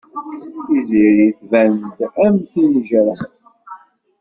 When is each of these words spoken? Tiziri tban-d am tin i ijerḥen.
Tiziri 0.65 1.27
tban-d 1.39 1.99
am 2.25 2.35
tin 2.51 2.71
i 2.77 2.79
ijerḥen. 2.81 3.31